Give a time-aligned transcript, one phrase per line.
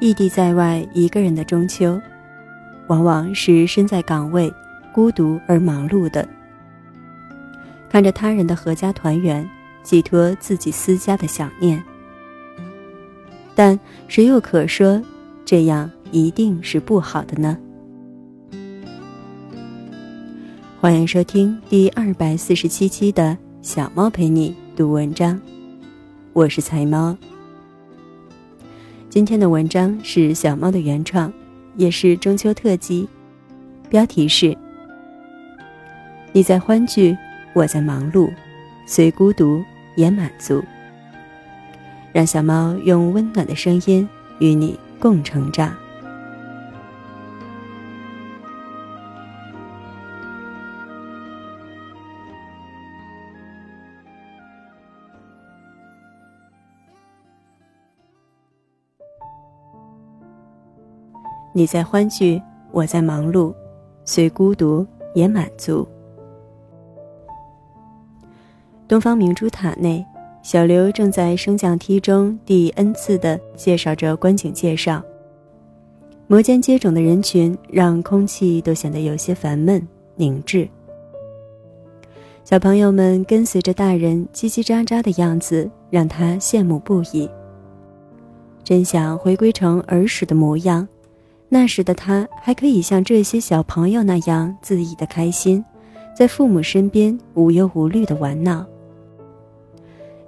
[0.00, 2.00] 异地在外一个人的中秋，
[2.86, 4.52] 往往是身在岗位、
[4.92, 6.26] 孤独而忙碌的。
[7.90, 9.48] 看着他人的阖家团圆，
[9.82, 11.82] 寄托自己私家的想念。
[13.56, 15.02] 但谁又可说，
[15.44, 17.58] 这样一定是不好的呢？
[20.80, 23.30] 欢迎收听第二百四十七期的
[23.62, 25.34] 《小猫陪你读文章》，
[26.34, 27.16] 我是财猫。
[29.10, 31.32] 今天的文章是小猫的原创，
[31.76, 33.08] 也是中秋特辑，
[33.88, 34.54] 标题是
[36.30, 37.16] “你在欢聚，
[37.54, 38.30] 我在忙碌，
[38.86, 39.64] 虽孤独
[39.96, 40.62] 也满足”。
[42.12, 44.06] 让小猫用温暖的声音
[44.40, 45.74] 与你共成长。
[61.58, 63.52] 你在欢聚，我在忙碌，
[64.04, 65.84] 虽孤独也满足。
[68.86, 70.06] 东方明珠塔内，
[70.40, 75.02] 小刘正在升降梯中第 N 次的介绍着观景介绍。
[76.28, 79.84] 摩肩接踵的人群让空气都显得有些烦闷
[80.14, 80.68] 凝滞。
[82.44, 87.28] 小朋友们跟随着大人叽叽喳喳的样子，让他羡慕不已。
[88.62, 90.86] 真想回归成儿时的模样。
[91.48, 95.64] 那时的他还可以像这些小朋友那样恣意的开心，
[96.14, 98.66] 在父母身边无忧无虑的玩闹。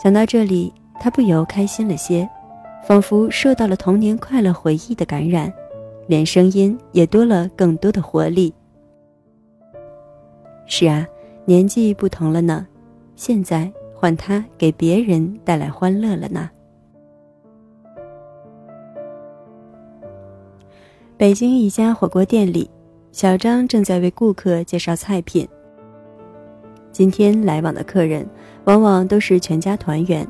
[0.00, 2.28] 想到这里，他不由开心了些，
[2.86, 5.52] 仿佛受到了童年快乐回忆的感染，
[6.06, 8.54] 连声音也多了更多的活力。
[10.66, 11.04] 是啊，
[11.44, 12.64] 年纪不同了呢，
[13.16, 16.48] 现在换他给别人带来欢乐了呢。
[21.18, 22.70] 北京一家火锅店里，
[23.10, 25.48] 小张正在为顾客介绍菜品。
[26.92, 28.24] 今天来往的客人
[28.66, 30.24] 往往都是全家团圆，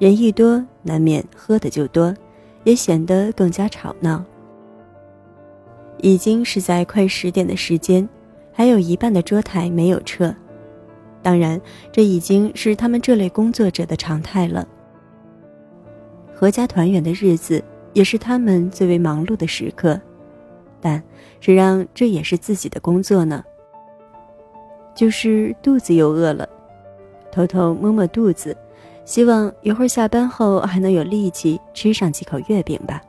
[0.00, 2.12] 人一多，难免喝的就多，
[2.64, 4.24] 也显得更加吵闹。
[5.98, 8.06] 已经是在快十点的时间，
[8.52, 10.34] 还有一半的桌台没有撤。
[11.22, 11.60] 当然，
[11.92, 14.66] 这已经是他们这类工作者的常态了。
[16.36, 17.62] 阖家团圆的日子。
[17.92, 20.00] 也是他们最为忙碌的时刻，
[20.80, 21.02] 但
[21.40, 23.44] 谁让这也是自己的工作呢？
[24.94, 26.48] 就是肚子又饿了，
[27.30, 28.56] 偷偷摸摸肚子，
[29.04, 33.00] 希望一会儿下班后还能有力气吃上几口月饼吧。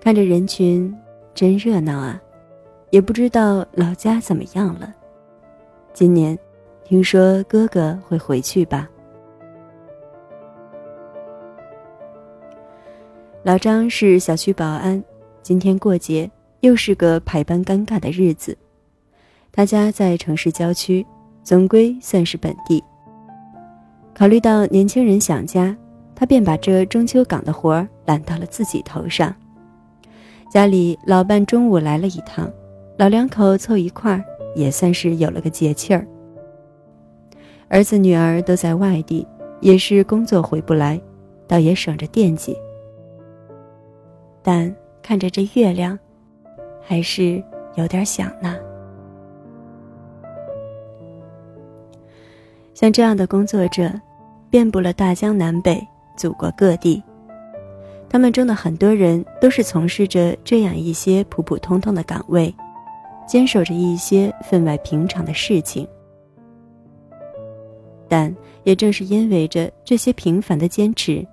[0.00, 0.94] 看着人群，
[1.34, 2.20] 真热闹啊！
[2.90, 4.94] 也不知道老家怎么样了。
[5.92, 6.38] 今年，
[6.84, 8.88] 听说哥哥会回去吧。
[13.44, 15.04] 老张是小区保安，
[15.42, 18.56] 今天过节，又是个排班尴尬的日子。
[19.52, 21.04] 他家在城市郊区，
[21.42, 22.82] 总归算是本地。
[24.14, 25.76] 考虑到年轻人想家，
[26.14, 29.34] 他便把这中秋岗的活儿揽到了自己头上。
[30.50, 32.50] 家里老伴中午来了一趟，
[32.96, 34.24] 老两口凑一块儿，
[34.56, 36.06] 也算是有了个节气儿。
[37.68, 39.26] 儿子女儿都在外地，
[39.60, 40.98] 也是工作回不来，
[41.46, 42.56] 倒也省着惦记。
[44.44, 44.72] 但
[45.02, 45.98] 看着这月亮，
[46.82, 47.42] 还是
[47.76, 48.56] 有点想呢。
[52.74, 53.90] 像这样的工作者，
[54.50, 55.82] 遍布了大江南北、
[56.14, 57.02] 祖国各地。
[58.06, 62.54] 他们中的很多人都是从事着这样一些普普通通的岗位，
[63.26, 65.88] 坚守着一些分外平常的事情。
[68.08, 68.34] 但
[68.64, 71.26] 也正是因为着这些平凡的坚持。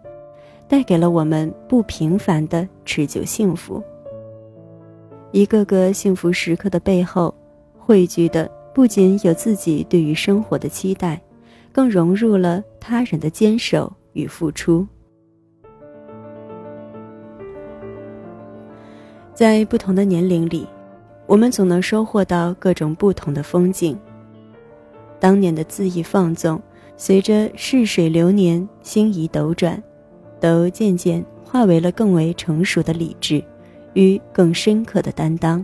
[0.71, 3.83] 带给了我们不平凡的持久幸福。
[5.33, 7.35] 一个个幸福时刻的背后，
[7.77, 11.21] 汇聚的不仅有自己对于生活的期待，
[11.73, 14.87] 更融入了他人的坚守与付出。
[19.33, 20.65] 在不同的年龄里，
[21.27, 23.99] 我们总能收获到各种不同的风景。
[25.19, 26.61] 当年的恣意放纵，
[26.95, 29.77] 随着逝水流年，星移斗转。
[30.41, 33.41] 都渐渐化为了更为成熟的理智，
[33.93, 35.63] 与更深刻的担当。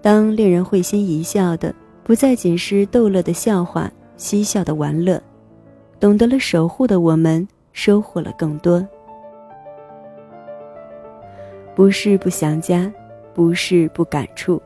[0.00, 1.74] 当令人会心一笑的
[2.04, 5.20] 不再仅是逗乐的笑话、嬉笑的玩乐，
[5.98, 8.86] 懂得了守护的我们收获了更多。
[11.74, 12.92] 不是不想家，
[13.34, 14.60] 不是不感触，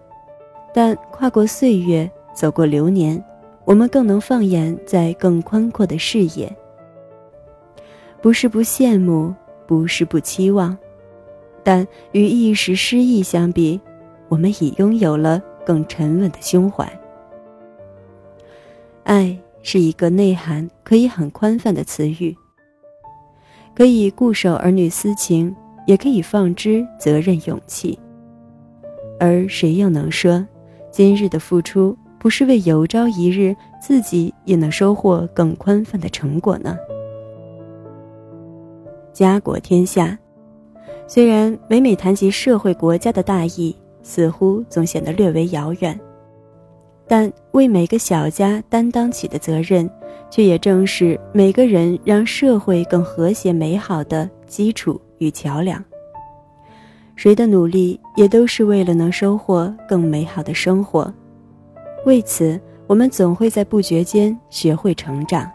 [0.75, 3.23] 但跨过岁月，走过流年，
[3.65, 6.51] 我们更能放眼在更宽阔的视野。
[8.23, 9.35] 不是不羡慕，
[9.67, 10.79] 不是不期望，
[11.65, 13.81] 但与一时失意相比，
[14.29, 16.89] 我们已拥有了更沉稳的胸怀。
[19.03, 22.37] 爱是一个内涵可以很宽泛的词语，
[23.75, 25.53] 可以固守儿女私情，
[25.85, 27.99] 也可以放之责任勇气。
[29.19, 30.47] 而谁又能说，
[30.93, 36.77] 今日的付出不是为有朝一日自己也能收获更宽泛的成果呢？
[39.13, 40.19] 家国天下，
[41.07, 45.99] 虽然每每谈及社会国家的大义，似乎总显得略为遥远，
[47.07, 49.89] 但为每个小家担当起的责任，
[50.31, 55.83] 却也正是每个人让社会更和谐美好的基础与桥梁。
[57.15, 61.13] 谁的努力也都是为了能收获更美好的生活，
[62.07, 65.49] 为此，我们总会在不觉间学会成长。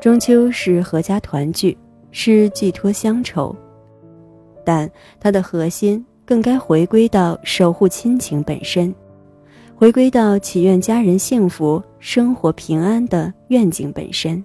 [0.00, 1.76] 中秋是阖家团聚，
[2.10, 3.54] 是寄托乡愁，
[4.64, 8.94] 但它的核心更该回归到守护亲情本身，
[9.76, 14.42] 回归到祈愿家人幸福、生活平安的愿景本身。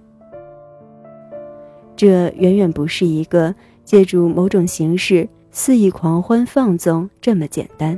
[1.95, 3.55] 这远远不是一个
[3.85, 7.97] 借助某种形式肆意狂欢放纵这么简单。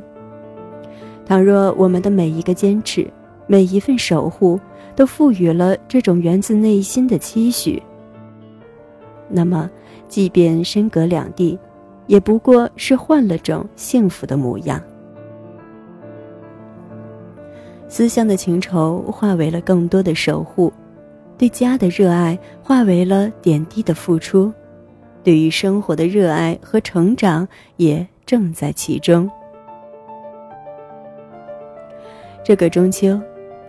[1.25, 3.11] 倘若我们的每一个坚持，
[3.47, 4.59] 每一份守护，
[4.97, 7.81] 都赋予了这种源自内心的期许。
[9.29, 9.69] 那么，
[10.07, 11.57] 即便身隔两地，
[12.07, 14.81] 也不过是换了种幸福的模样。
[17.87, 20.73] 思乡的情愁化为了更多的守护，
[21.37, 24.51] 对家的热爱化为了点滴的付出，
[25.23, 29.29] 对于生活的热爱和成长也正在其中。
[32.43, 33.21] 这个中秋。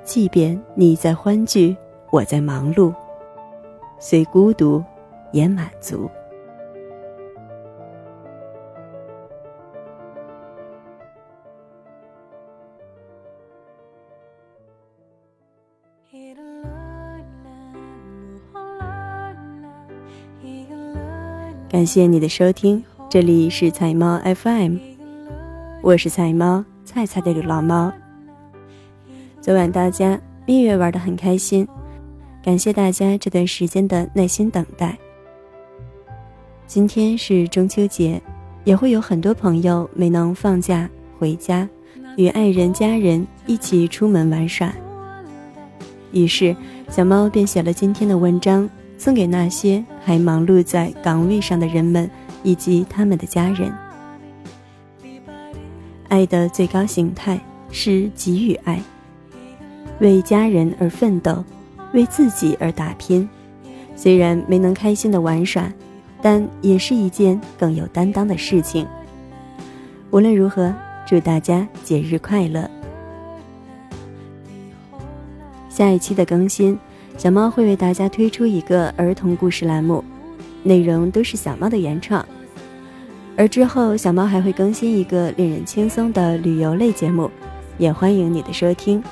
[0.09, 1.77] 即便你在欢聚，
[2.11, 2.95] 我在忙碌，
[3.99, 4.83] 虽孤独，
[5.33, 6.11] 也满足。
[21.69, 24.79] 感谢你的收听，这里是彩猫 FM，
[25.83, 27.93] 我是彩猫菜菜的流浪猫。
[29.49, 31.67] 昨晚大家蜜月玩的很开心，
[32.45, 34.95] 感谢大家这段时间的耐心等待。
[36.67, 38.21] 今天是中秋节，
[38.65, 40.87] 也会有很多朋友没能放假
[41.19, 41.67] 回家，
[42.19, 44.71] 与爱人家人一起出门玩耍。
[46.13, 46.55] 于是，
[46.91, 48.69] 小猫便写了今天的文章，
[48.99, 52.11] 送给那些还忙碌在岗位上的人们
[52.43, 53.73] 以及他们的家人。
[56.09, 57.41] 爱的最高形态
[57.71, 58.79] 是给予爱。
[60.01, 61.45] 为家人而奋斗，
[61.93, 63.29] 为自己而打拼，
[63.97, 65.73] 虽然没能开心的玩耍，
[66.23, 68.87] 但也是一件更有担当的事情。
[70.11, 70.73] 无论如何，
[71.07, 72.71] 祝大家节日快乐！
[75.69, 76.79] 下一期的更新，
[77.17, 80.03] 小猫会为大家推出一个儿童故事栏目，
[80.63, 82.25] 内容都是小猫的原创。
[83.37, 87.31] 而之后，小猫还会更新一个令人轻松的旅游类节目，
[87.79, 89.03] 也欢迎你的收听。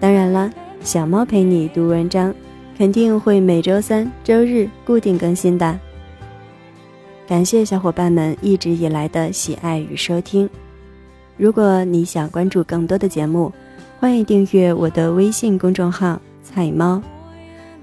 [0.00, 0.50] 当然了，
[0.80, 2.32] 小猫陪你读文章，
[2.76, 5.78] 肯定会每周三、周日固定更新的。
[7.26, 10.48] 感谢小伙伴们一直以来的喜爱与收听。
[11.36, 13.52] 如果你想关注更多的节目，
[13.98, 17.02] 欢迎订阅我的微信公众号“菜猫”，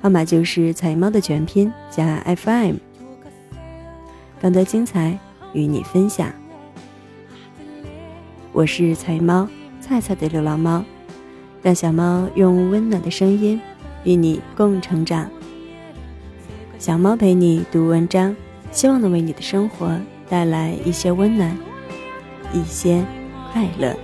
[0.02, 2.76] 号码就是“菜猫”的全拼加 FM。
[4.42, 5.18] 更多精彩
[5.54, 6.32] 与你分享。
[8.54, 9.48] 我是菜猫，
[9.82, 10.84] 菜菜的流浪猫。
[11.66, 13.60] 让小猫用温暖的声音
[14.04, 15.28] 与你共成长。
[16.78, 18.36] 小猫陪你读文章，
[18.72, 21.58] 希望能为你的生活带来一些温暖，
[22.54, 23.04] 一些
[23.52, 23.96] 快乐。